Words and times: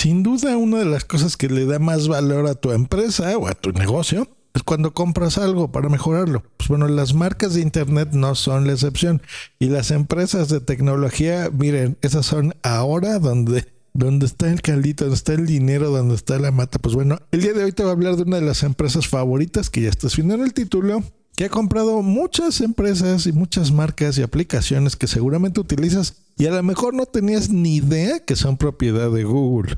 Sin 0.00 0.22
duda, 0.22 0.56
una 0.56 0.78
de 0.78 0.84
las 0.84 1.04
cosas 1.04 1.36
que 1.36 1.48
le 1.48 1.66
da 1.66 1.80
más 1.80 2.06
valor 2.06 2.46
a 2.46 2.54
tu 2.54 2.70
empresa 2.70 3.36
o 3.36 3.48
a 3.48 3.54
tu 3.54 3.72
negocio 3.72 4.28
es 4.54 4.62
cuando 4.62 4.94
compras 4.94 5.38
algo 5.38 5.72
para 5.72 5.88
mejorarlo. 5.88 6.44
Pues 6.56 6.68
bueno, 6.68 6.86
las 6.86 7.14
marcas 7.14 7.54
de 7.54 7.62
internet 7.62 8.10
no 8.12 8.36
son 8.36 8.68
la 8.68 8.74
excepción 8.74 9.20
y 9.58 9.70
las 9.70 9.90
empresas 9.90 10.50
de 10.50 10.60
tecnología, 10.60 11.50
miren, 11.52 11.98
esas 12.00 12.26
son 12.26 12.54
ahora 12.62 13.18
donde 13.18 13.66
donde 13.92 14.26
está 14.26 14.48
el 14.52 14.62
caldito, 14.62 15.02
donde 15.02 15.16
está 15.16 15.32
el 15.32 15.46
dinero, 15.46 15.90
donde 15.90 16.14
está 16.14 16.38
la 16.38 16.52
mata. 16.52 16.78
Pues 16.78 16.94
bueno, 16.94 17.18
el 17.32 17.42
día 17.42 17.52
de 17.52 17.64
hoy 17.64 17.72
te 17.72 17.82
voy 17.82 17.90
a 17.90 17.94
hablar 17.94 18.14
de 18.14 18.22
una 18.22 18.36
de 18.36 18.46
las 18.46 18.62
empresas 18.62 19.08
favoritas 19.08 19.68
que 19.68 19.80
ya 19.80 19.88
estás 19.88 20.14
viendo 20.14 20.34
en 20.34 20.42
el 20.42 20.54
título, 20.54 21.02
que 21.34 21.46
ha 21.46 21.48
comprado 21.48 22.02
muchas 22.02 22.60
empresas 22.60 23.26
y 23.26 23.32
muchas 23.32 23.72
marcas 23.72 24.16
y 24.16 24.22
aplicaciones 24.22 24.94
que 24.94 25.08
seguramente 25.08 25.58
utilizas 25.58 26.22
y 26.36 26.46
a 26.46 26.52
lo 26.52 26.62
mejor 26.62 26.94
no 26.94 27.04
tenías 27.06 27.50
ni 27.50 27.74
idea 27.74 28.20
que 28.20 28.36
son 28.36 28.56
propiedad 28.56 29.10
de 29.10 29.24
Google. 29.24 29.76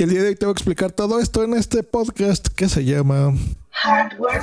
El 0.00 0.10
día 0.10 0.22
de 0.22 0.28
hoy 0.28 0.36
te 0.36 0.46
voy 0.46 0.52
a 0.52 0.54
explicar 0.54 0.92
todo 0.92 1.18
esto 1.18 1.42
en 1.42 1.54
este 1.54 1.82
podcast 1.82 2.46
que 2.46 2.68
se 2.68 2.84
llama 2.84 3.34
Hardware. 3.70 4.42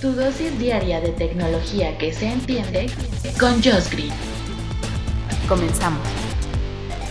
Tu 0.00 0.10
dosis 0.10 0.58
diaria 0.58 1.00
de 1.00 1.10
tecnología 1.10 1.96
que 1.96 2.12
se 2.12 2.26
entiende 2.26 2.90
con 3.38 3.62
Josh 3.62 3.88
Green. 3.92 4.10
Comenzamos. 5.48 6.04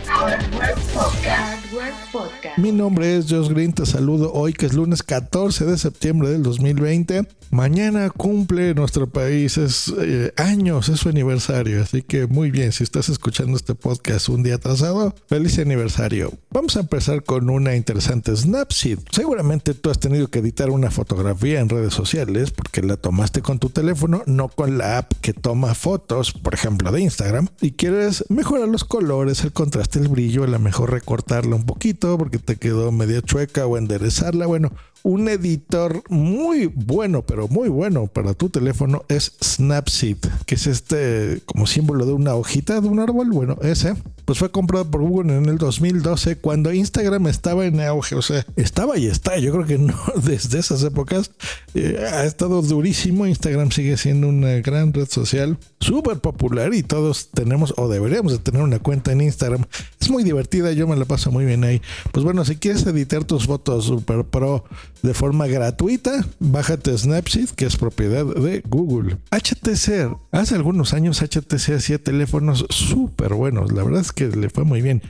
Hardware 0.08 0.76
Podcast. 0.94 1.26
Hardware 1.26 1.94
Podcast. 2.12 2.58
Mi 2.58 2.73
nombre 2.73 3.16
es 3.16 3.28
Josh 3.30 3.48
Green, 3.48 3.72
te 3.72 3.86
saludo 3.86 4.34
hoy 4.34 4.52
que 4.52 4.66
es 4.66 4.73
lunes 4.73 5.04
14 5.04 5.64
de 5.64 5.78
septiembre 5.78 6.28
del 6.32 6.44
2020. 6.44 7.37
Mañana 7.52 8.09
cumple 8.09 8.73
nuestro 8.73 9.08
país, 9.08 9.58
es 9.58 9.94
eh, 10.00 10.34
años, 10.38 10.90
es 10.90 11.00
su 11.00 11.09
aniversario, 11.09 11.81
así 11.81 12.02
que 12.02 12.28
muy 12.28 12.52
bien, 12.52 12.72
si 12.72 12.84
estás 12.84 13.09
escuchando 13.09 13.56
este 13.56 13.73
podcast 13.73 14.30
un 14.30 14.44
día 14.44 14.56
atrasado, 14.56 15.16
feliz 15.28 15.58
aniversario. 15.59 16.34
Vamos 16.52 16.76
a 16.76 16.81
empezar 16.81 17.23
con 17.23 17.50
una 17.50 17.76
interesante 17.76 18.36
Snapseed. 18.36 19.00
Seguramente 19.12 19.73
tú 19.73 19.89
has 19.89 20.00
tenido 20.00 20.28
que 20.28 20.39
editar 20.39 20.70
una 20.70 20.92
fotografía 20.92 21.59
en 21.59 21.70
redes 21.70 21.94
sociales 21.94 22.52
porque 22.52 22.81
la 22.81 22.98
tomaste 22.98 23.42
con 23.42 23.59
tu 23.59 23.70
teléfono, 23.70 24.23
no 24.26 24.50
con 24.50 24.78
la 24.78 24.98
app 24.98 25.14
que 25.22 25.34
toma 25.34 25.73
fotos, 25.73 26.34
por 26.34 26.54
ejemplo 26.54 26.92
de 26.92 27.02
Instagram, 27.02 27.48
y 27.61 27.72
quieres 27.72 28.26
mejorar 28.30 28.67
los 28.67 28.84
colores, 28.84 29.44
el 29.44 29.54
contraste, 29.54 30.00
el 30.00 30.09
brillo, 30.09 30.44
a 30.44 30.48
lo 30.48 30.59
mejor 30.59 30.92
recortarla 30.92 31.56
un 31.56 31.66
poquito 31.66 32.17
porque 32.17 32.39
te 32.39 32.58
quedó 32.58 32.92
media 32.92 33.22
chueca 33.22 33.66
o 33.66 33.78
enderezarla. 33.78 34.48
Bueno, 34.48 34.72
un 35.08 35.30
editor 35.30 36.04
muy 36.10 36.66
bueno, 36.66 37.22
pero 37.22 37.48
muy 37.48 37.70
bueno 37.70 38.08
para 38.08 38.34
tu 38.34 38.50
teléfono 38.50 39.06
es 39.08 39.38
Snapseed, 39.42 40.18
que 40.46 40.56
es 40.56 40.68
este 40.68 41.42
como 41.46 41.66
símbolo 41.66 42.06
de 42.06 42.12
una 42.12 42.36
hojita 42.36 42.82
de 42.82 42.90
un 42.90 43.00
árbol. 43.00 43.30
Bueno, 43.32 43.58
ese 43.62 43.96
pues 44.28 44.39
fue 44.39 44.52
comprado 44.52 44.92
por 44.92 45.00
Google 45.03 45.38
en 45.38 45.45
el 45.45 45.58
2012 45.58 46.36
cuando 46.39 46.73
Instagram 46.73 47.28
estaba 47.28 47.66
en 47.66 47.80
auge. 47.80 48.14
O 48.14 48.22
sea, 48.22 48.45
estaba 48.58 48.97
y 48.97 49.06
está. 49.06 49.38
Yo 49.38 49.53
creo 49.53 49.66
que 49.66 49.78
no 49.78 49.95
desde 50.22 50.59
esas 50.59 50.83
épocas 50.83 51.31
eh, 51.73 51.97
ha 52.11 52.25
estado 52.25 52.61
durísimo. 52.61 53.26
Instagram 53.26 53.71
sigue 53.71 53.95
siendo 53.95 54.27
una 54.27 54.55
gran 54.60 54.92
red 54.92 55.08
social 55.08 55.58
súper 55.80 56.17
popular 56.17 56.73
y 56.73 56.83
todos 56.83 57.30
tenemos 57.30 57.73
o 57.77 57.87
deberíamos 57.87 58.33
de 58.33 58.39
tener 58.39 58.61
una 58.64 58.80
cuenta 58.80 59.14
en 59.14 59.21
Instagram. 59.21 59.64
Es 60.02 60.10
muy 60.10 60.26
divertida. 60.26 60.73
Yo 60.73 60.89
me 60.89 60.98
la 60.98 61.05
paso 61.05 61.32
muy 61.32 61.45
bien 61.45 61.64
ahí. 61.64 61.82
Pues 62.11 62.26
bueno, 62.26 62.43
si 62.43 62.58
quieres 62.58 62.86
editar 62.86 63.23
tus 63.23 63.45
fotos 63.45 63.86
super 63.86 64.26
pro 64.26 64.66
de 65.04 65.14
forma 65.14 65.48
gratuita, 65.48 66.26
bájate 66.39 66.98
Snapseed, 66.98 67.49
que 67.52 67.66
es 67.66 67.77
propiedad 67.77 68.26
de 68.26 68.61
Google. 68.67 69.17
HTC, 69.32 70.17
hace 70.32 70.55
algunos 70.55 70.93
años 70.93 71.21
HTC 71.21 71.76
hacía 71.76 71.98
teléfonos 72.04 72.66
súper 72.70 73.33
buenos, 73.33 73.71
la 73.71 73.83
verdad 73.83 74.02
es 74.02 74.11
que 74.11 74.17
le 74.26 74.50
fue 74.50 74.64
muy 74.64 74.82
bien. 74.82 75.02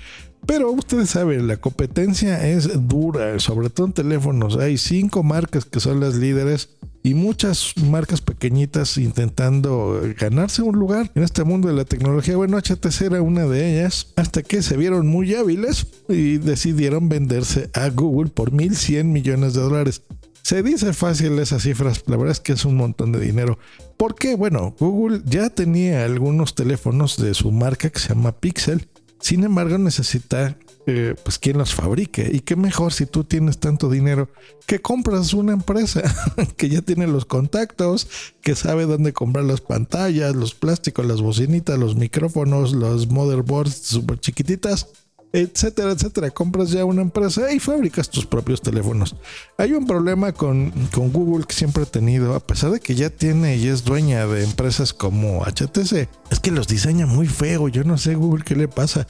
Pero 0.46 0.72
ustedes 0.72 1.10
saben, 1.10 1.48
la 1.48 1.58
competencia 1.58 2.48
es 2.48 2.88
dura, 2.88 3.40
sobre 3.40 3.70
todo 3.70 3.88
en 3.88 3.94
teléfonos. 3.94 4.58
Hay 4.58 4.78
cinco 4.78 5.24
marcas 5.24 5.66
que 5.66 5.80
son 5.80 6.00
las 6.00 6.16
líderes 6.16 6.70
y 7.04 7.14
muchas 7.16 7.74
marcas 7.90 8.22
pequeñitas 8.22 8.98
intentando 8.98 10.02
ganarse 10.20 10.62
un 10.62 10.78
lugar 10.78 11.12
en 11.16 11.24
este 11.24 11.44
mundo 11.44 11.68
de 11.68 11.74
la 11.74 11.86
tecnología. 11.86 12.38
Bueno, 12.38 12.58
HTC 12.58 13.02
era 13.02 13.22
una 13.22 13.46
de 13.46 13.80
ellas 13.80 14.14
hasta 14.16 14.44
que 14.44 14.62
se 14.62 14.78
vieron 14.78 15.08
muy 15.08 15.34
hábiles 15.36 15.88
y 16.08 16.38
decidieron 16.38 17.10
venderse 17.10 17.70
a 17.74 17.90
Google 17.90 18.30
por 18.30 18.52
1.100 18.52 19.06
millones 19.06 19.54
de 19.54 19.62
dólares. 19.62 20.04
Se 20.44 20.64
dice 20.64 20.94
fácil 20.94 21.38
esas 21.40 21.64
cifras, 21.64 22.04
la 22.08 22.16
verdad 22.16 22.32
es 22.32 22.40
que 22.40 22.54
es 22.54 22.64
un 22.64 22.78
montón 22.78 23.12
de 23.12 23.20
dinero. 23.20 23.60
Porque, 23.98 24.36
bueno, 24.36 24.74
Google 24.80 25.22
ya 25.26 25.50
tenía 25.50 26.06
algunos 26.06 26.56
teléfonos 26.56 27.18
de 27.18 27.34
su 27.34 27.52
marca 27.52 27.90
que 27.90 28.00
se 28.00 28.10
llama 28.10 28.32
Pixel. 28.32 28.88
Sin 29.20 29.44
embargo, 29.44 29.78
necesita 29.78 30.58
eh, 30.86 31.16
pues 31.22 31.38
quien 31.38 31.58
los 31.58 31.76
fabrique. 31.76 32.30
Y 32.32 32.40
qué 32.40 32.56
mejor 32.56 32.94
si 32.94 33.06
tú 33.06 33.24
tienes 33.24 33.58
tanto 33.58 33.90
dinero 33.90 34.30
que 34.66 34.80
compras 34.80 35.34
una 35.34 35.54
empresa 35.54 36.02
que 36.58 36.70
ya 36.70 36.82
tiene 36.82 37.08
los 37.08 37.26
contactos, 37.26 38.08
que 38.42 38.56
sabe 38.56 38.86
dónde 38.86 39.14
comprar 39.14 39.46
las 39.46 39.62
pantallas, 39.62 40.36
los 40.36 40.56
plásticos, 40.56 41.06
las 41.06 41.22
bocinitas, 41.22 41.78
los 41.78 41.96
micrófonos, 41.96 42.74
los 42.74 43.10
motherboards 43.10 43.74
súper 43.74 44.20
chiquititas 44.20 44.88
etcétera, 45.34 45.92
etcétera. 45.92 46.30
Compras 46.32 46.72
ya 46.72 46.86
una 46.86 47.02
empresa 47.02 47.52
y 47.52 47.60
fabricas 47.60 48.10
tus 48.10 48.26
propios 48.26 48.62
teléfonos. 48.62 49.16
Hay 49.58 49.74
un 49.74 49.86
problema 49.86 50.32
con, 50.32 50.72
con, 50.94 51.12
Google 51.12 51.46
que 51.46 51.54
siempre 51.54 51.84
ha 51.84 51.86
tenido, 51.86 52.36
a 52.36 52.40
pesar 52.40 52.72
de 52.72 52.80
que 52.80 52.96
ya 52.96 53.10
tiene 53.10 53.58
y 53.58 53.68
es 53.68 53.84
dueña 53.84 54.26
de 54.28 54.44
empresas 54.44 54.94
como 54.94 55.44
HTC, 55.44 56.08
es 56.30 56.40
que 56.42 56.52
los 56.52 56.68
diseña 56.68 57.06
muy 57.06 57.28
feo. 57.28 57.68
Yo 57.68 57.84
no 57.84 57.98
sé 57.98 58.16
Google 58.16 58.44
qué 58.44 58.56
le 58.56 58.68
pasa. 58.68 59.08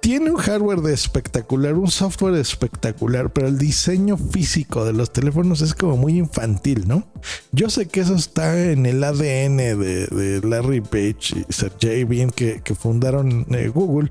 Tiene 0.00 0.30
un 0.30 0.36
hardware 0.36 0.80
espectacular, 0.92 1.74
un 1.74 1.90
software 1.90 2.34
espectacular, 2.34 3.32
pero 3.32 3.48
el 3.48 3.58
diseño 3.58 4.16
físico 4.16 4.84
de 4.84 4.92
los 4.92 5.12
teléfonos 5.12 5.60
es 5.60 5.74
como 5.74 5.96
muy 5.96 6.18
infantil, 6.18 6.86
¿no? 6.86 7.06
Yo 7.52 7.70
sé 7.70 7.86
que 7.86 8.00
eso 8.00 8.14
está 8.14 8.70
en 8.70 8.86
el 8.86 9.02
ADN 9.02 9.56
de, 9.56 10.40
Larry 10.42 10.80
Page 10.80 11.44
y 11.48 11.52
Sergey 11.52 12.04
Brin 12.04 12.30
que, 12.30 12.60
que 12.62 12.74
fundaron 12.74 13.46
eh, 13.50 13.68
Google, 13.68 14.10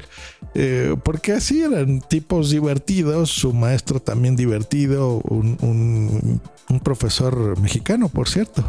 eh, 0.53 0.95
porque 1.03 1.38
así 1.39 1.61
eran 1.61 2.01
tipos 2.01 2.49
divertidos, 2.49 3.29
su 3.29 3.53
maestro 3.53 4.01
también 4.01 4.35
divertido, 4.35 5.21
un, 5.29 6.41
profesor 6.83 7.59
mexicano, 7.59 8.09
por 8.09 8.29
cierto, 8.29 8.63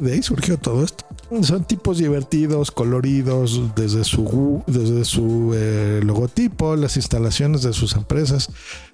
de, 0.00 0.12
ahí 0.12 0.22
surgió 0.22 0.58
todo 0.58 0.82
esto. 0.82 1.04
Son 1.42 1.64
tipos 1.64 1.98
divertidos, 1.98 2.70
coloridos, 2.70 3.74
desde 3.76 4.04
su, 4.04 4.62
desde 4.66 5.04
su 5.04 5.52
eh, 5.54 6.00
logotipo, 6.02 6.74
las 6.76 6.96
instalaciones 6.96 7.62
de 7.62 7.72
sus 7.72 7.94
empresas, 7.94 8.50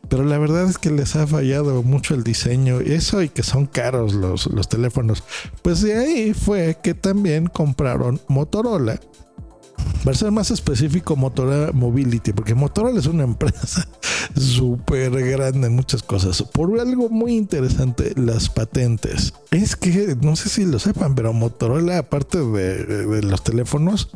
pero 0.09 0.25
la 0.25 0.39
verdad 0.39 0.69
es 0.69 0.77
que 0.77 0.91
les 0.91 1.17
ha 1.17 1.27
fallado 1.27 1.83
mucho 1.83 2.15
el 2.15 2.23
diseño, 2.25 2.81
eso 2.81 3.23
y 3.23 3.29
que 3.29 3.43
son 3.43 3.67
caros 3.67 4.13
los, 4.13 4.47
los 4.47 4.69
teléfonos. 4.69 5.23
Pues 5.63 5.81
de 5.81 5.97
ahí 5.97 6.35
fue 6.35 6.77
que 6.83 6.95
también 6.95 7.47
compraron 7.47 8.21
Motorola 8.29 9.01
para 10.05 10.17
ser 10.17 10.31
más 10.31 10.51
específico, 10.51 11.17
Motorola 11.17 11.73
Mobility, 11.73 12.33
porque 12.33 12.55
Motorola 12.55 12.99
es 12.99 13.07
una 13.07 13.25
empresa 13.25 13.87
súper 14.37 15.11
grande 15.11 15.67
en 15.67 15.77
muchas 15.77 16.03
cosas. 16.03 16.43
Por 16.43 16.79
algo 16.81 17.09
muy 17.09 17.37
interesante, 17.37 18.13
las 18.17 18.49
patentes. 18.49 19.35
Es 19.51 19.77
que, 19.77 20.17
no 20.21 20.37
sé 20.37 20.49
si 20.49 20.65
lo 20.65 20.79
sepan, 20.79 21.15
pero 21.15 21.33
Motorola, 21.33 21.99
aparte 21.99 22.39
de, 22.39 22.85
de 22.85 23.23
los 23.23 23.45
teléfonos, 23.45 24.11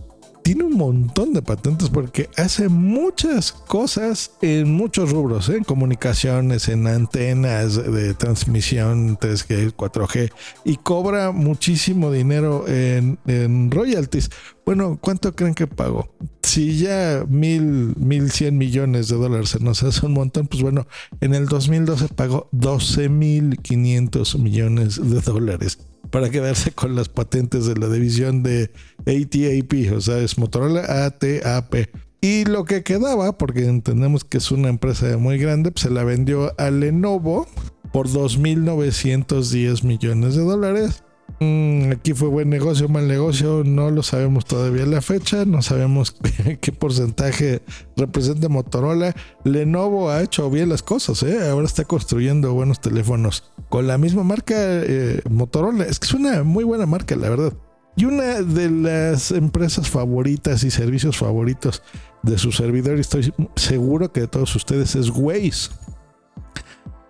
tiene 0.45 0.65
un 0.65 0.77
montón 0.77 1.33
de 1.33 1.41
patentes 1.41 1.89
porque 1.89 2.29
hace 2.37 2.69
muchas 2.69 3.51
cosas 3.51 4.33
en 4.43 4.71
muchos 4.71 5.11
rubros, 5.11 5.49
¿eh? 5.49 5.57
en 5.57 5.65
comunicaciones, 5.65 6.69
en 6.69 6.87
antenas 6.87 7.77
de 7.77 8.13
transmisión 8.13 9.19
3G, 9.19 9.75
4G 9.75 10.31
y 10.67 10.77
cobra 10.77 11.33
muchísimo 11.33 12.13
dinero 12.13 12.69
en, 12.69 13.19
en 13.27 13.71
royalties. 13.71 14.31
Bueno, 14.67 14.99
¿cuánto 15.01 15.35
creen 15.35 15.55
que 15.55 15.67
pagó? 15.67 16.15
Si 16.43 16.77
ya 16.77 17.25
mil, 17.27 17.95
mil 17.97 18.31
cien 18.31 18.59
millones 18.59 19.09
de 19.09 19.17
dólares 19.17 19.49
se 19.49 19.61
nos 19.61 19.83
hace 19.83 20.05
un 20.05 20.13
montón, 20.13 20.47
pues 20.47 20.63
bueno, 20.63 20.87
en 21.23 21.35
el 21.35 21.47
2012 21.47 22.09
pagó 22.09 22.49
12 22.53 23.09
mil 23.09 23.57
500 23.63 24.39
millones 24.39 25.01
de 25.11 25.21
dólares 25.23 25.79
para 26.15 26.31
quedarse 26.31 26.71
con 26.71 26.95
las 26.95 27.09
patentes 27.09 27.67
de 27.67 27.75
la 27.75 27.89
división 27.89 28.45
de 28.45 28.71
ATAP, 29.01 29.97
o 29.97 30.01
sea, 30.01 30.19
es 30.19 30.39
Motorola 30.39 31.07
ATAP. 31.07 31.75
Y 32.21 32.45
lo 32.45 32.65
que 32.65 32.85
quedaba, 32.85 33.37
porque 33.37 33.65
entendemos 33.65 34.23
que 34.23 34.39
es 34.39 34.53
una 34.53 34.69
empresa 34.69 35.19
muy 35.19 35.39
grande, 35.39 35.73
pues 35.73 35.83
se 35.83 35.91
la 35.91 36.05
vendió 36.05 36.55
a 36.57 36.71
Lenovo 36.71 37.49
por 37.93 38.07
2.910 38.09 39.83
millones 39.83 40.37
de 40.37 40.43
dólares. 40.43 41.03
Mm, 41.41 41.93
aquí 41.93 42.15
fue 42.15 42.29
buen 42.29 42.49
negocio, 42.49 42.89
mal 42.89 43.09
negocio, 43.09 43.63
no 43.65 43.91
lo 43.91 44.03
sabemos 44.03 44.45
todavía 44.45 44.87
la 44.87 45.01
fecha, 45.01 45.45
no 45.45 45.63
sabemos 45.63 46.17
qué 46.61 46.73
porcentaje 46.73 47.63
representa 47.97 48.49
Motorola. 48.49 49.15
Lenovo 49.43 50.11
ha 50.11 50.23
hecho 50.23 50.49
bien 50.51 50.69
las 50.69 50.83
cosas, 50.83 51.23
¿eh? 51.23 51.49
ahora 51.49 51.67
está 51.67 51.85
construyendo 51.85 52.53
buenos 52.55 52.81
teléfonos 52.81 53.53
con 53.69 53.87
la 53.87 53.99
misma 53.99 54.23
marca 54.23 54.55
eh, 54.57 55.21
Motorola. 55.29 55.85
Es 55.85 55.99
que 55.99 56.07
es 56.07 56.15
una 56.15 56.45
muy 56.45 56.65
buena 56.65 56.87
marca, 56.87 57.17
la 57.17 57.29
verdad. 57.29 57.53
Y 57.97 58.07
una 58.07 58.43
de 58.43 58.71
las 58.71 59.31
empresas 59.31 59.89
favoritas 59.89 60.65
y 60.65 60.71
servicios 60.71 61.17
favoritos 61.17 61.83
de 62.23 62.39
su 62.39 62.51
servidor, 62.51 62.99
estoy 62.99 63.33
seguro 63.55 64.13
que 64.13 64.23
de 64.23 64.29
todos 64.29 64.55
ustedes, 64.57 64.97
es 64.97 65.11
Waze. 65.11 65.71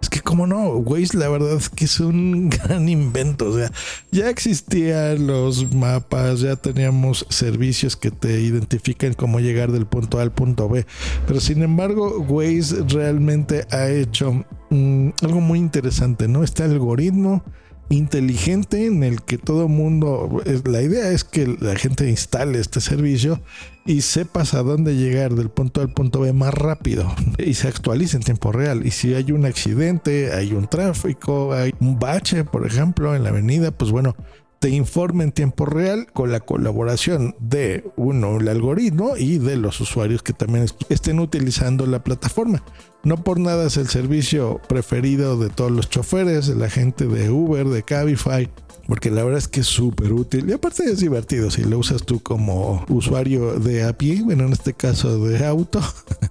Es 0.05 0.11
que, 0.11 0.21
como 0.21 0.47
no, 0.47 0.69
Waze, 0.69 1.17
la 1.17 1.31
verdad 1.31 1.56
es 1.56 1.71
que 1.71 1.87
es 1.87 1.99
un 1.99 2.51
gran 2.51 2.91
invento. 2.91 3.49
O 3.49 3.56
sea, 3.56 3.73
ya 4.11 4.29
existían 4.29 5.27
los 5.27 5.73
mapas, 5.73 6.41
ya 6.41 6.56
teníamos 6.56 7.25
servicios 7.31 7.97
que 7.97 8.11
te 8.11 8.39
identifican 8.43 9.15
cómo 9.15 9.41
llegar 9.41 9.73
del 9.73 9.87
punto 9.87 10.19
A 10.19 10.23
al 10.23 10.31
punto 10.31 10.69
B. 10.69 10.85
Pero 11.27 11.41
sin 11.41 11.62
embargo, 11.62 12.19
Waze 12.19 12.85
realmente 12.87 13.67
ha 13.71 13.89
hecho 13.89 14.45
mm, 14.69 15.09
algo 15.23 15.41
muy 15.41 15.59
interesante, 15.59 16.29
¿no? 16.29 16.45
Este 16.45 16.65
algoritmo 16.65 17.43
inteligente 17.90 18.86
en 18.86 19.02
el 19.02 19.22
que 19.22 19.38
todo 19.38 19.69
mundo, 19.69 20.42
la 20.64 20.82
idea 20.82 21.10
es 21.10 21.25
que 21.25 21.46
la 21.60 21.76
gente 21.76 22.08
instale 22.08 22.58
este 22.58 22.81
servicio 22.81 23.40
y 23.86 24.00
sepas 24.00 24.54
a 24.54 24.62
dónde 24.62 24.96
llegar 24.96 25.34
del 25.34 25.50
punto 25.50 25.81
A 25.81 25.84
al 25.84 25.92
punto 25.92 26.20
B 26.20 26.32
más 26.32 26.54
rápido 26.54 27.12
y 27.38 27.54
se 27.54 27.69
actualice 27.69 28.16
en 28.16 28.22
tiempo 28.22 28.52
real. 28.52 28.86
Y 28.86 28.90
si 28.90 29.14
hay 29.14 29.32
un 29.32 29.44
accidente, 29.44 30.32
hay 30.32 30.52
un 30.52 30.66
tráfico, 30.66 31.52
hay 31.52 31.75
un 31.81 31.98
bache, 31.98 32.44
por 32.44 32.66
ejemplo, 32.66 33.14
en 33.14 33.22
la 33.25 33.31
avenida, 33.31 33.70
pues 33.70 33.90
bueno, 33.90 34.16
te 34.59 34.71
informe 34.71 35.25
en 35.25 35.33
tiempo 35.33 35.67
real 35.67 36.06
con 36.12 36.33
la 36.33 36.41
colaboración 36.41 37.35
de 37.39 37.85
uno, 37.97 38.39
el 38.39 38.49
algoritmo 38.49 39.17
y 39.17 39.39
de 39.39 39.56
los 39.56 39.81
usuarios 39.81 40.23
que 40.23 40.33
también 40.33 40.67
estén 40.89 41.21
utilizando 41.21 41.87
la 41.87 42.03
plataforma. 42.03 42.62
No 43.03 43.23
por 43.23 43.39
nada 43.39 43.67
es 43.67 43.77
el 43.77 43.89
servicio 43.89 44.61
preferido 44.67 45.39
de 45.39 45.51
todos 45.51 45.71
los 45.71 45.91
choferes, 45.91 46.47
de 46.47 46.55
la 46.55 46.71
gente 46.71 47.06
de 47.06 47.31
Uber, 47.31 47.67
de 47.67 47.83
Cabify, 47.83 48.49
porque 48.87 49.11
la 49.11 49.25
verdad 49.25 49.39
es 49.39 49.49
que 49.49 49.61
es 49.61 49.67
súper 49.67 50.12
útil 50.12 50.49
y 50.49 50.53
aparte 50.53 50.85
es 50.85 51.01
divertido 51.01 51.51
si 51.51 51.65
lo 51.65 51.79
usas 51.79 52.05
tú 52.05 52.21
como 52.23 52.85
usuario 52.89 53.59
de 53.59 53.85
a 53.85 53.97
pie, 53.97 54.23
bueno, 54.23 54.45
en 54.45 54.53
este 54.53 54.75
caso 54.75 55.19
de 55.27 55.45
auto, 55.47 55.81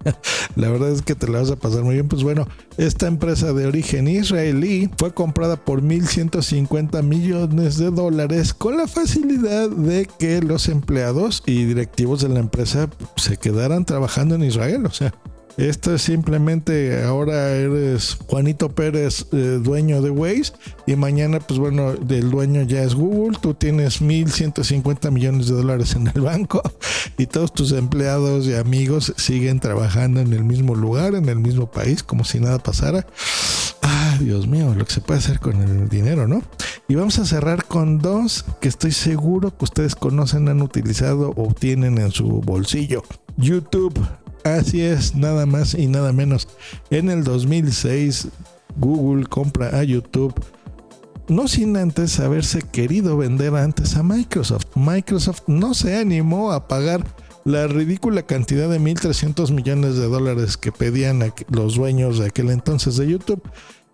la 0.55 0.69
verdad 0.69 0.89
es 0.89 1.01
que 1.01 1.15
te 1.15 1.27
la 1.27 1.39
vas 1.39 1.51
a 1.51 1.55
pasar 1.55 1.83
muy 1.83 1.95
bien. 1.95 2.07
Pues 2.07 2.23
bueno, 2.23 2.47
esta 2.77 3.07
empresa 3.07 3.53
de 3.53 3.65
origen 3.65 4.07
israelí 4.07 4.89
fue 4.97 5.13
comprada 5.13 5.57
por 5.57 5.81
1.150 5.81 7.03
millones 7.03 7.77
de 7.77 7.91
dólares 7.91 8.22
con 8.57 8.77
la 8.77 8.87
facilidad 8.87 9.69
de 9.69 10.07
que 10.19 10.41
los 10.41 10.69
empleados 10.69 11.43
y 11.45 11.65
directivos 11.65 12.21
de 12.21 12.29
la 12.29 12.39
empresa 12.39 12.89
se 13.17 13.37
quedaran 13.37 13.85
trabajando 13.85 14.35
en 14.35 14.43
Israel, 14.43 14.85
o 14.85 14.91
sea, 14.91 15.13
esto 15.57 15.93
es 15.93 16.01
simplemente 16.01 17.03
ahora 17.03 17.51
eres 17.51 18.17
Juanito 18.25 18.69
Pérez, 18.69 19.27
eh, 19.31 19.59
dueño 19.61 20.01
de 20.01 20.09
Waze, 20.09 20.53
y 20.87 20.95
mañana, 20.95 21.39
pues 21.39 21.59
bueno, 21.59 21.91
el 21.91 22.31
dueño 22.31 22.63
ya 22.63 22.81
es 22.81 22.95
Google. 22.95 23.37
Tú 23.39 23.53
tienes 23.53 24.01
1.150 24.01 25.11
millones 25.11 25.47
de 25.47 25.53
dólares 25.53 25.95
en 25.95 26.07
el 26.07 26.21
banco 26.21 26.63
y 27.19 27.27
todos 27.27 27.53
tus 27.53 27.71
empleados 27.71 28.47
y 28.47 28.55
amigos 28.55 29.13
siguen 29.17 29.59
trabajando 29.59 30.21
en 30.21 30.33
el 30.33 30.43
mismo 30.43 30.73
lugar, 30.73 31.13
en 31.13 31.29
el 31.29 31.37
mismo 31.39 31.69
país, 31.69 32.01
como 32.01 32.23
si 32.23 32.39
nada 32.39 32.57
pasara. 32.57 33.05
Ah, 33.83 34.17
Dios 34.19 34.47
mío, 34.47 34.73
lo 34.75 34.85
que 34.85 34.93
se 34.93 35.01
puede 35.01 35.19
hacer 35.19 35.39
con 35.39 35.61
el 35.61 35.87
dinero, 35.87 36.27
¿no? 36.27 36.41
Y 36.87 36.95
vamos 36.95 37.17
a 37.19 37.25
cerrar 37.25 37.65
con 37.65 37.99
dos 37.99 38.45
que 38.59 38.67
estoy 38.67 38.91
seguro 38.91 39.57
que 39.57 39.65
ustedes 39.65 39.95
conocen, 39.95 40.49
han 40.49 40.61
utilizado 40.61 41.33
o 41.35 41.53
tienen 41.53 41.97
en 41.97 42.11
su 42.11 42.41
bolsillo. 42.41 43.03
YouTube 43.37 43.99
Así 44.43 44.81
es, 44.81 45.15
nada 45.15 45.45
más 45.45 45.73
y 45.73 45.87
nada 45.87 46.11
menos. 46.11 46.49
En 46.89 47.09
el 47.09 47.23
2006, 47.23 48.27
Google 48.77 49.25
compra 49.25 49.77
a 49.79 49.83
YouTube, 49.83 50.33
no 51.29 51.47
sin 51.47 51.77
antes 51.77 52.19
haberse 52.19 52.61
querido 52.61 53.15
vender 53.15 53.55
antes 53.55 53.95
a 53.95 54.03
Microsoft. 54.03 54.65
Microsoft 54.75 55.43
no 55.47 55.73
se 55.73 55.95
animó 55.95 56.51
a 56.51 56.67
pagar 56.67 57.05
la 57.45 57.67
ridícula 57.67 58.23
cantidad 58.23 58.69
de 58.69 58.81
1.300 58.81 59.51
millones 59.51 59.95
de 59.95 60.07
dólares 60.07 60.57
que 60.57 60.73
pedían 60.73 61.33
los 61.49 61.75
dueños 61.75 62.19
de 62.19 62.25
aquel 62.25 62.49
entonces 62.49 62.97
de 62.97 63.07
YouTube 63.07 63.43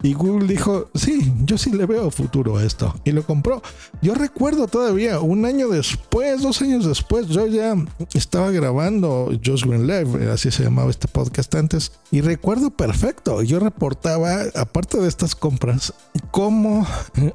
y 0.02 0.14
Google 0.14 0.48
dijo, 0.48 0.90
sí, 0.96 1.34
yo 1.44 1.58
sí 1.58 1.72
le 1.72 1.86
veo 1.86 2.10
futuro 2.10 2.58
a 2.58 2.64
esto. 2.64 2.96
Y 3.04 3.12
lo 3.12 3.24
compró. 3.24 3.62
Yo 4.02 4.16
recuerdo 4.16 4.68
todavía, 4.68 5.20
un 5.20 5.44
año 5.44 5.68
después, 5.68 6.42
dos 6.42 6.62
años 6.62 6.86
después, 6.86 7.28
yo 7.28 7.48
ya 7.48 7.76
estaba 8.14 8.50
grabando 8.52 9.30
Just 9.46 9.66
Green 9.66 9.88
Live, 9.88 10.32
así 10.32 10.52
se 10.52 10.64
llamaba 10.64 10.90
este 10.90 11.10
podcast 11.10 11.54
antes. 11.56 11.92
Y 12.12 12.22
recuerdo 12.22 12.72
perfecto, 12.72 13.42
yo 13.42 13.60
reportaba, 13.60 14.44
aparte 14.56 15.00
de 15.00 15.10
estas 15.10 15.36
compras, 15.36 15.94
cómo 16.32 16.88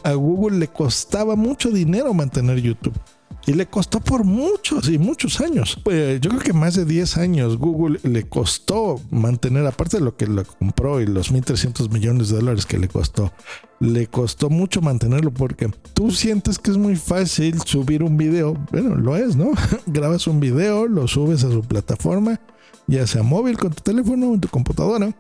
a 0.02 0.12
Google 0.14 0.58
le 0.58 0.68
costaba 0.68 1.36
mucho 1.36 1.70
dinero 1.70 2.14
mantener 2.14 2.62
YouTube. 2.62 2.94
Y 3.46 3.52
le 3.52 3.66
costó 3.66 4.00
por 4.00 4.24
muchos 4.24 4.88
y 4.88 4.98
muchos 4.98 5.40
años. 5.40 5.78
Pues 5.84 6.20
yo 6.20 6.30
creo 6.30 6.42
que 6.42 6.52
más 6.52 6.74
de 6.74 6.84
10 6.84 7.18
años 7.18 7.58
Google 7.58 8.00
le 8.02 8.24
costó 8.24 9.00
mantener, 9.10 9.66
aparte 9.66 9.98
de 9.98 10.04
lo 10.04 10.16
que 10.16 10.26
lo 10.26 10.44
compró 10.44 11.00
y 11.00 11.06
los 11.06 11.32
1.300 11.32 11.90
millones 11.90 12.30
de 12.30 12.36
dólares 12.36 12.66
que 12.66 12.78
le 12.78 12.88
costó, 12.88 13.32
le 13.80 14.06
costó 14.06 14.50
mucho 14.50 14.80
mantenerlo 14.80 15.30
porque 15.30 15.70
tú 15.92 16.10
sientes 16.10 16.58
que 16.58 16.70
es 16.70 16.76
muy 16.76 16.96
fácil 16.96 17.60
subir 17.62 18.02
un 18.02 18.16
video. 18.16 18.54
Bueno, 18.72 18.94
lo 18.94 19.16
es, 19.16 19.36
¿no? 19.36 19.52
Grabas 19.86 20.26
un 20.26 20.40
video, 20.40 20.86
lo 20.86 21.06
subes 21.06 21.44
a 21.44 21.50
su 21.50 21.62
plataforma, 21.62 22.40
ya 22.86 23.06
sea 23.06 23.22
móvil 23.22 23.58
con 23.58 23.72
tu 23.72 23.82
teléfono 23.82 24.30
o 24.30 24.34
en 24.34 24.40
tu 24.40 24.48
computadora 24.48 25.14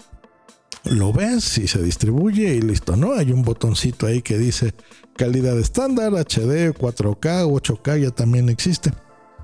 lo 0.84 1.12
ves 1.12 1.58
y 1.58 1.66
se 1.68 1.82
distribuye 1.82 2.54
y 2.54 2.60
listo, 2.60 2.96
¿no? 2.96 3.14
Hay 3.14 3.32
un 3.32 3.42
botoncito 3.42 4.06
ahí 4.06 4.22
que 4.22 4.38
dice 4.38 4.74
calidad 5.16 5.58
estándar, 5.58 6.12
HD, 6.12 6.72
4K, 6.74 7.46
8K 7.46 8.02
ya 8.02 8.10
también 8.10 8.48
existe. 8.48 8.92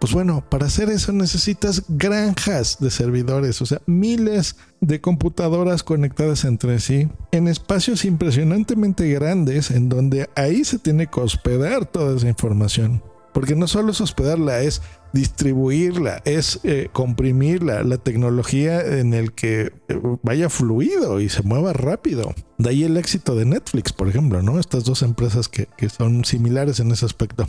Pues 0.01 0.15
bueno, 0.15 0.43
para 0.49 0.67
hacer 0.67 0.89
eso 0.89 1.13
necesitas 1.13 1.85
granjas 1.89 2.79
de 2.81 2.91
servidores, 2.91 3.61
o 3.61 3.67
sea, 3.67 3.83
miles 3.85 4.57
de 4.81 5.03
computadoras 5.03 5.83
conectadas 5.83 6.45
entre 6.47 6.81
sí 6.81 7.09
en 7.33 7.49
espacios 7.49 8.07
impresionantemente 8.07 9.07
grandes 9.13 9.71
en 9.71 9.91
donde 9.91 10.31
ahí 10.37 10.65
se 10.65 10.79
tiene 10.79 11.07
que 11.07 11.21
hospedar 11.21 11.85
toda 11.85 12.17
esa 12.17 12.29
información. 12.29 13.03
Porque 13.35 13.55
no 13.55 13.69
solo 13.69 13.93
es 13.93 14.01
hospedarla, 14.01 14.63
es 14.63 14.81
distribuirla, 15.13 16.23
es 16.25 16.61
eh, 16.65 16.89
comprimirla, 16.93 17.83
la 17.83 17.99
tecnología 17.99 18.81
en 18.81 19.15
el 19.15 19.33
que 19.33 19.73
eh, 19.89 20.01
vaya 20.23 20.49
fluido 20.49 21.21
y 21.21 21.29
se 21.29 21.43
mueva 21.43 21.73
rápido. 21.73 22.35
De 22.59 22.71
ahí 22.71 22.85
el 22.85 22.97
éxito 22.97 23.35
de 23.35 23.45
Netflix, 23.45 23.93
por 23.93 24.09
ejemplo, 24.09 24.43
¿no? 24.43 24.59
Estas 24.59 24.85
dos 24.85 25.03
empresas 25.03 25.49
que, 25.49 25.67
que 25.77 25.89
son 25.89 26.25
similares 26.25 26.81
en 26.81 26.91
ese 26.91 27.07
aspecto 27.07 27.47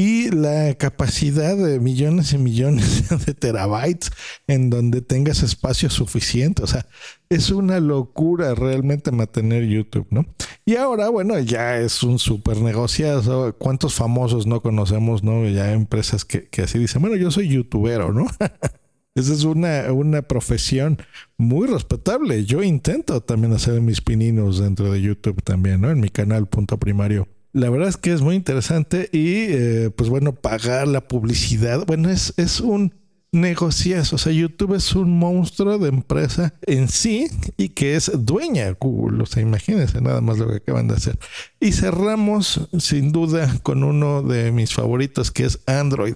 y 0.00 0.30
la 0.30 0.72
capacidad 0.76 1.58
de 1.58 1.78
millones 1.78 2.32
y 2.32 2.38
millones 2.38 3.10
de 3.26 3.34
terabytes 3.34 4.10
en 4.46 4.70
donde 4.70 5.02
tengas 5.02 5.42
espacio 5.42 5.90
suficiente. 5.90 6.62
O 6.62 6.66
sea, 6.66 6.86
es 7.28 7.50
una 7.50 7.80
locura 7.80 8.54
realmente 8.54 9.12
mantener 9.12 9.66
YouTube, 9.66 10.06
¿no? 10.08 10.24
Y 10.64 10.76
ahora, 10.76 11.10
bueno, 11.10 11.38
ya 11.38 11.76
es 11.76 12.02
un 12.02 12.18
súper 12.18 12.62
negociado. 12.62 13.54
¿Cuántos 13.58 13.92
famosos 13.92 14.46
no 14.46 14.62
conocemos, 14.62 15.22
no? 15.22 15.46
Ya 15.46 15.72
empresas 15.72 16.24
que, 16.24 16.48
que 16.48 16.62
así 16.62 16.78
dicen, 16.78 17.02
bueno, 17.02 17.16
yo 17.16 17.30
soy 17.30 17.48
youtubero, 17.48 18.10
¿no? 18.10 18.26
Esa 19.14 19.34
es 19.34 19.44
una, 19.44 19.92
una 19.92 20.22
profesión 20.22 20.96
muy 21.36 21.68
respetable. 21.68 22.46
Yo 22.46 22.62
intento 22.62 23.20
también 23.20 23.52
hacer 23.52 23.82
mis 23.82 24.00
pininos 24.00 24.60
dentro 24.60 24.90
de 24.90 25.02
YouTube 25.02 25.42
también, 25.42 25.82
¿no? 25.82 25.90
En 25.90 26.00
mi 26.00 26.08
canal 26.08 26.48
punto 26.48 26.78
primario 26.78 27.28
la 27.52 27.70
verdad 27.70 27.88
es 27.88 27.96
que 27.96 28.12
es 28.12 28.20
muy 28.20 28.36
interesante 28.36 29.08
y 29.12 29.46
eh, 29.48 29.90
pues 29.94 30.08
bueno, 30.08 30.34
pagar 30.34 30.86
la 30.88 31.06
publicidad, 31.06 31.84
bueno, 31.86 32.10
es, 32.10 32.34
es 32.36 32.60
un 32.60 32.94
negociazo, 33.32 34.16
o 34.16 34.18
sea, 34.18 34.32
YouTube 34.32 34.74
es 34.74 34.94
un 34.94 35.18
monstruo 35.18 35.78
de 35.78 35.88
empresa 35.88 36.54
en 36.66 36.88
sí 36.88 37.28
y 37.56 37.70
que 37.70 37.94
es 37.94 38.10
dueña 38.12 38.72
Google, 38.78 39.22
o 39.22 39.26
sea, 39.26 39.42
imagínense 39.42 40.00
nada 40.00 40.20
más 40.20 40.38
lo 40.38 40.48
que 40.48 40.56
acaban 40.56 40.88
de 40.88 40.94
hacer. 40.94 41.18
Y 41.60 41.72
cerramos 41.72 42.68
sin 42.78 43.12
duda 43.12 43.58
con 43.62 43.84
uno 43.84 44.22
de 44.22 44.50
mis 44.52 44.74
favoritos 44.74 45.30
que 45.30 45.44
es 45.44 45.60
Android. 45.66 46.14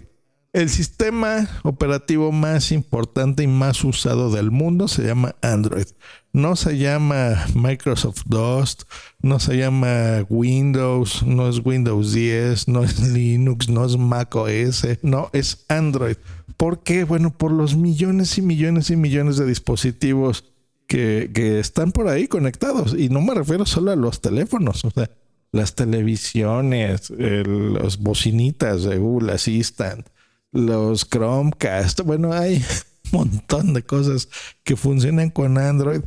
El 0.55 0.71
sistema 0.71 1.49
operativo 1.65 2.31
más 2.31 2.71
importante 2.71 3.43
y 3.43 3.49
más 3.49 3.83
usado 3.83 4.31
del 4.31 4.53
mundo 4.53 4.87
se 4.87 5.03
llama 5.03 5.35
Android. 5.43 5.89
No 6.33 6.55
se 6.55 6.79
llama 6.79 7.45
Microsoft 7.57 8.23
Dust, 8.27 8.85
no 9.21 9.41
se 9.41 9.57
llama 9.57 10.25
Windows, 10.29 11.25
no 11.25 11.49
es 11.49 11.61
Windows 11.65 12.13
10, 12.13 12.69
no 12.69 12.85
es 12.85 13.01
Linux, 13.13 13.69
no 13.69 13.85
es 13.85 13.97
Mac 13.99 14.33
OS, 14.37 14.87
no, 15.03 15.29
es 15.33 15.65
Android. 15.69 16.19
¿Por 16.57 16.85
qué? 16.85 17.03
Bueno, 17.03 17.37
por 17.37 17.51
los 17.51 17.75
millones 17.75 18.39
y 18.39 18.43
millones 18.43 18.91
y 18.91 18.97
millones 18.97 19.39
de 19.39 19.47
dispositivos 19.47 20.45
que, 20.87 21.59
están 21.59 21.91
por 21.91 22.07
ahí 22.07 22.29
conectados. 22.29 22.95
Y 22.97 23.09
no 23.09 23.21
me 23.23 23.35
refiero 23.35 23.67
solo 23.67 23.91
a 23.91 23.97
los 23.97 24.21
teléfonos, 24.21 24.85
o 24.85 24.91
sea, 24.91 25.11
las 25.51 25.75
televisiones, 25.75 27.11
los 27.11 27.99
bocinitas 27.99 28.85
de 28.85 28.99
Google 28.99 29.33
Assistant, 29.33 30.07
los 30.55 31.05
Chromecast. 31.05 32.01
Bueno, 32.03 32.33
hay 32.33 32.65
un 33.13 33.19
montón 33.19 33.75
de 33.75 33.83
cosas 33.83 34.29
que 34.63 34.77
funcionan 34.77 35.29
con 35.29 35.59
Android. 35.59 36.01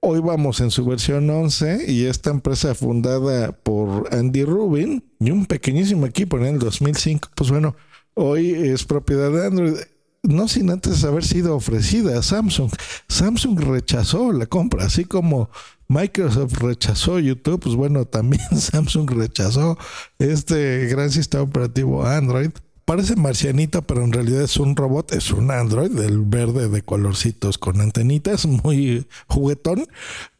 Hoy 0.00 0.20
vamos 0.20 0.60
en 0.60 0.70
su 0.70 0.84
versión 0.84 1.30
11 1.30 1.90
y 1.90 2.06
esta 2.06 2.30
empresa 2.30 2.74
fundada 2.74 3.52
por 3.52 4.12
Andy 4.12 4.44
Rubin 4.44 5.04
y 5.20 5.30
un 5.30 5.46
pequeñísimo 5.46 6.04
equipo 6.06 6.36
en 6.38 6.44
el 6.44 6.58
2005, 6.58 7.30
pues 7.34 7.50
bueno, 7.50 7.74
hoy 8.12 8.50
es 8.50 8.84
propiedad 8.84 9.30
de 9.30 9.46
Android. 9.46 9.74
No 10.22 10.48
sin 10.48 10.70
antes 10.70 11.04
haber 11.04 11.24
sido 11.24 11.54
ofrecida 11.54 12.18
a 12.18 12.22
Samsung. 12.22 12.70
Samsung 13.08 13.60
rechazó 13.60 14.32
la 14.32 14.46
compra, 14.46 14.86
así 14.86 15.04
como 15.04 15.50
Microsoft 15.88 16.54
rechazó 16.58 17.18
YouTube, 17.18 17.60
pues 17.60 17.74
bueno, 17.74 18.06
también 18.06 18.42
Samsung 18.58 19.10
rechazó 19.10 19.78
este 20.18 20.86
gran 20.86 21.10
sistema 21.10 21.44
operativo 21.44 22.06
Android. 22.06 22.50
Parece 22.84 23.16
marcianito, 23.16 23.82
pero 23.82 24.04
en 24.04 24.12
realidad 24.12 24.42
es 24.42 24.56
un 24.58 24.76
robot, 24.76 25.12
es 25.12 25.30
un 25.30 25.50
Android 25.50 25.90
del 25.90 26.20
verde 26.20 26.68
de 26.68 26.82
colorcitos 26.82 27.58
con 27.58 27.80
antenitas, 27.80 28.46
muy 28.64 29.06
juguetón. 29.26 29.86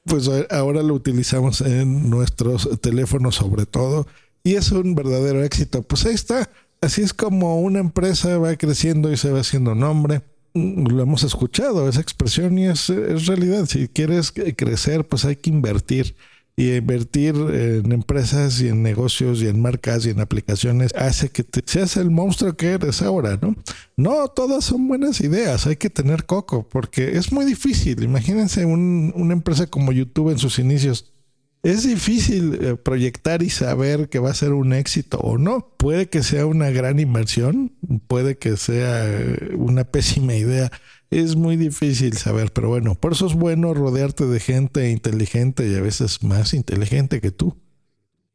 Pues 0.05 0.31
ahora 0.51 0.83
lo 0.83 0.95
utilizamos 0.95 1.63
en 1.63 2.11
nuestros 2.11 2.69
teléfonos 2.83 3.37
sobre 3.37 3.65
todo 3.65 4.07
y 4.43 4.57
es 4.57 4.71
un 4.71 4.95
verdadero 4.95 5.43
éxito. 5.43 5.83
Pues 5.83 6.05
ahí 6.05 6.15
está. 6.15 6.51
Así 6.83 7.01
es 7.01 7.15
como 7.15 7.61
una 7.63 7.79
empresa 7.79 8.37
va 8.37 8.55
creciendo 8.57 9.11
y 9.11 9.17
se 9.17 9.31
va 9.31 9.41
haciendo 9.41 9.75
nombre 9.75 10.23
lo 10.55 11.03
hemos 11.03 11.25
escuchado, 11.25 11.89
esa 11.89 12.01
expresión 12.01 12.57
y 12.59 12.67
es, 12.67 12.89
realidad. 13.27 13.67
Si 13.67 13.89
quieres 13.89 14.33
crecer, 14.57 15.05
pues 15.05 15.25
hay 15.25 15.37
que 15.37 15.51
invertir. 15.51 16.15
Y 16.57 16.75
invertir 16.75 17.35
en 17.35 17.91
empresas 17.91 18.61
y 18.61 18.69
en 18.69 18.83
negocios 18.83 19.43
y 19.43 19.49
en 19.49 19.61
marcas 19.61 20.07
y 20.07 20.11
en 20.11 20.21
aplicaciones 20.21 20.95
hace 20.95 21.31
que 21.31 21.43
te 21.43 21.63
seas 21.67 21.97
el 21.97 22.13
monstruo 22.13 22.57
que 22.57 22.73
eres 22.73 23.03
ahora, 23.03 23.37
¿no? 23.43 23.57
No, 23.97 24.29
todas 24.29 24.65
son 24.65 24.87
buenas 24.87 25.21
ideas, 25.21 25.67
hay 25.67 25.77
que 25.77 25.91
tener 25.91 26.27
coco, 26.27 26.69
porque 26.69 27.17
es 27.17 27.33
muy 27.33 27.45
difícil. 27.45 28.05
Imagínense 28.05 28.65
una 28.65 29.33
empresa 29.33 29.67
como 29.67 29.91
YouTube 29.91 30.31
en 30.31 30.39
sus 30.39 30.61
inicios 30.61 31.15
es 31.65 31.85
difícil 31.85 32.59
eh, 32.61 32.77
proyectar 32.77 33.43
y 33.43 33.49
saber 33.49 34.11
que 34.11 34.19
va 34.19 34.31
a 34.31 34.35
ser 34.35 34.53
un 34.53 34.75
éxito 34.75 35.19
o 35.19 35.39
no. 35.39 35.73
Puede 35.79 36.11
que 36.11 36.23
sea 36.23 36.45
una 36.45 36.69
gran 36.69 37.01
inversión, 37.01 37.73
puede 38.07 38.37
que 38.37 38.59
sea 38.59 39.07
eh, 39.07 39.55
una 39.57 39.85
pésima 39.85 40.35
idea. 40.35 40.71
Es 41.15 41.37
muy 41.37 41.57
difícil 41.57 42.17
saber, 42.17 42.53
pero 42.53 42.69
bueno, 42.69 42.97
por 42.97 43.13
eso 43.13 43.29
es 43.29 43.35
bueno 43.35 43.73
rodearte 43.73 44.27
de 44.27 44.41
gente 44.41 44.91
inteligente 44.91 45.69
y 45.69 45.77
a 45.77 45.81
veces 45.81 46.25
más 46.25 46.55
inteligente 46.55 47.21
que 47.21 47.31
tú 47.31 47.57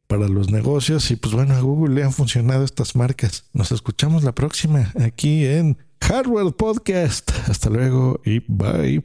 para 0.07 0.29
los 0.29 0.50
negocios. 0.50 1.12
Y 1.12 1.17
pues 1.17 1.33
bueno, 1.33 1.55
a 1.55 1.59
Google 1.59 1.93
le 1.93 2.03
han 2.05 2.13
funcionado 2.13 2.63
estas 2.63 2.95
marcas. 2.95 3.43
Nos 3.51 3.74
escuchamos 3.74 4.24
la 4.24 4.33
próxima 4.33 4.93
aquí 4.98 5.45
en 5.45 5.77
Hardware 6.00 6.53
Podcast. 6.53 7.29
Hasta 7.50 7.69
luego 7.69 8.21
y 8.24 8.39
bye. 8.48 9.03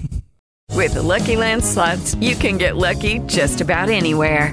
With 0.72 0.94
the 0.94 1.02
Lucky 1.02 1.34
Land 1.34 1.64
slots, 1.64 2.14
you 2.20 2.36
can 2.36 2.56
get 2.56 2.76
lucky 2.76 3.18
just 3.26 3.60
about 3.60 3.90
anywhere. 3.90 4.52